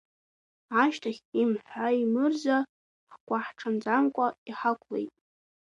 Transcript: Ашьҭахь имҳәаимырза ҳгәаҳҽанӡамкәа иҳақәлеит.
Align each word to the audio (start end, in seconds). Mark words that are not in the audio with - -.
Ашьҭахь 0.83 1.21
имҳәаимырза 1.41 2.57
ҳгәаҳҽанӡамкәа 3.13 4.27
иҳақәлеит. 4.49 5.11